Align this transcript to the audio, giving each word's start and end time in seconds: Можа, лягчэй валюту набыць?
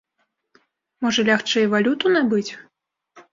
Можа, 1.05 1.25
лягчэй 1.29 1.67
валюту 1.75 2.05
набыць? 2.17 2.49